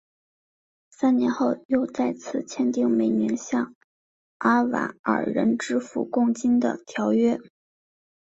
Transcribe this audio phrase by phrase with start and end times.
[0.89, 3.75] 三年后又再次签订每年向
[4.39, 7.37] 阿瓦尔人支付贡金的条约。